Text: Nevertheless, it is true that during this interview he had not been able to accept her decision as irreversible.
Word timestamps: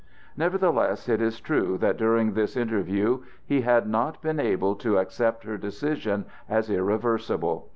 Nevertheless, 0.35 1.07
it 1.07 1.21
is 1.21 1.39
true 1.39 1.77
that 1.77 1.95
during 1.95 2.33
this 2.33 2.57
interview 2.57 3.21
he 3.45 3.61
had 3.61 3.87
not 3.87 4.19
been 4.19 4.39
able 4.39 4.73
to 4.77 4.97
accept 4.97 5.43
her 5.43 5.57
decision 5.59 6.25
as 6.49 6.71
irreversible. 6.71 7.69